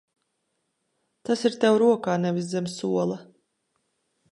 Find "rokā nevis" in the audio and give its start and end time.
1.83-2.51